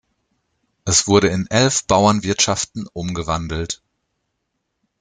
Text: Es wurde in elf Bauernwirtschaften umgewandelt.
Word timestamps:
Es 0.83 1.05
wurde 1.05 1.27
in 1.27 1.45
elf 1.51 1.83
Bauernwirtschaften 1.85 2.87
umgewandelt. 2.91 3.83